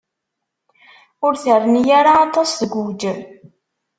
[1.25, 3.01] Ur terni ara aṭas tguǧ.